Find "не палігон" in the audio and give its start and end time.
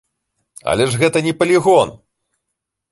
1.29-1.97